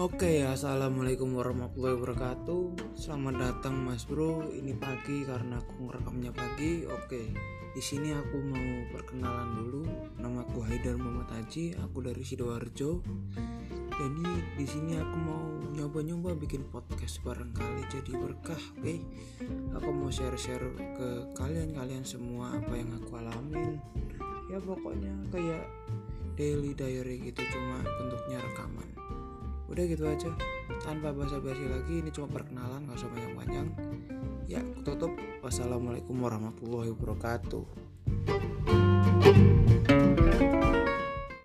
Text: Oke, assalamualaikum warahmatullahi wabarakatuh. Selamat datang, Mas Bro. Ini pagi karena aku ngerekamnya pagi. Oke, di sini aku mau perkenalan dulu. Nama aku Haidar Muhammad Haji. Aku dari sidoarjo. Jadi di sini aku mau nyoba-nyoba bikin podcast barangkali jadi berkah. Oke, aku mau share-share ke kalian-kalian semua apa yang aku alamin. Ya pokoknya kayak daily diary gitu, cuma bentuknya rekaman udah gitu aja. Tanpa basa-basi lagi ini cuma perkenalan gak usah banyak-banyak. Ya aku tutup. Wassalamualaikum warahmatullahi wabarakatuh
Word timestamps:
Oke, 0.00 0.40
assalamualaikum 0.40 1.36
warahmatullahi 1.36 2.00
wabarakatuh. 2.00 2.96
Selamat 2.96 3.36
datang, 3.36 3.76
Mas 3.76 4.08
Bro. 4.08 4.48
Ini 4.48 4.72
pagi 4.80 5.20
karena 5.20 5.60
aku 5.60 5.84
ngerekamnya 5.84 6.32
pagi. 6.32 6.88
Oke, 6.88 7.28
di 7.76 7.82
sini 7.84 8.08
aku 8.08 8.40
mau 8.40 8.88
perkenalan 8.88 9.52
dulu. 9.52 9.84
Nama 10.16 10.48
aku 10.48 10.64
Haidar 10.64 10.96
Muhammad 10.96 11.28
Haji. 11.36 11.76
Aku 11.76 12.00
dari 12.00 12.24
sidoarjo. 12.24 13.04
Jadi 13.92 14.24
di 14.56 14.64
sini 14.64 14.96
aku 14.96 15.16
mau 15.20 15.60
nyoba-nyoba 15.76 16.40
bikin 16.40 16.64
podcast 16.72 17.20
barangkali 17.20 17.84
jadi 17.92 18.16
berkah. 18.16 18.64
Oke, 18.80 18.96
aku 19.76 19.92
mau 19.92 20.08
share-share 20.08 20.72
ke 20.96 21.36
kalian-kalian 21.36 22.08
semua 22.08 22.56
apa 22.56 22.80
yang 22.80 22.96
aku 22.96 23.20
alamin. 23.20 23.76
Ya 24.48 24.56
pokoknya 24.56 25.12
kayak 25.28 25.68
daily 26.40 26.72
diary 26.72 27.28
gitu, 27.28 27.44
cuma 27.52 27.84
bentuknya 27.84 28.40
rekaman 28.40 28.88
udah 29.72 29.84
gitu 29.88 30.04
aja. 30.04 30.28
Tanpa 30.84 31.16
basa-basi 31.16 31.64
lagi 31.64 32.04
ini 32.04 32.12
cuma 32.12 32.28
perkenalan 32.28 32.84
gak 32.84 33.00
usah 33.00 33.08
banyak-banyak. 33.08 33.66
Ya 34.44 34.60
aku 34.60 34.84
tutup. 34.84 35.16
Wassalamualaikum 35.40 36.20
warahmatullahi 36.20 36.92
wabarakatuh 36.92 37.64